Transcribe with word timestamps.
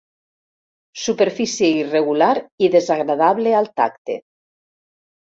Superfície 1.01 1.67
irregular 1.81 2.29
i 2.67 2.69
desagradable 2.75 3.53
al 3.59 3.69
tacte. 3.81 4.17